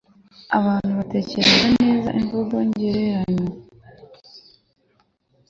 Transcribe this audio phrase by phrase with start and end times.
[0.57, 3.49] abantu batekereje neza, imvugo ngereranyo